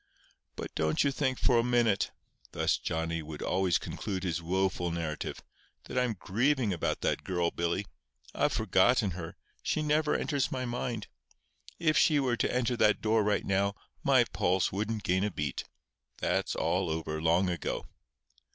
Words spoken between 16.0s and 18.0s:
That's all over long ago."